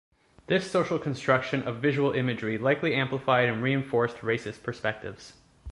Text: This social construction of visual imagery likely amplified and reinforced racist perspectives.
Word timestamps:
This 0.47 0.71
social 0.71 0.97
construction 0.97 1.61
of 1.61 1.77
visual 1.79 2.11
imagery 2.13 2.57
likely 2.57 2.95
amplified 2.95 3.47
and 3.47 3.61
reinforced 3.61 4.17
racist 4.21 4.63
perspectives. 4.63 5.33